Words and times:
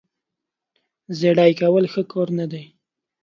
زیړې 1.17 1.51
کول 1.59 1.85
ښه 1.93 2.01
کار 2.11 2.27
نه 2.39 2.45
دی. 2.51 2.65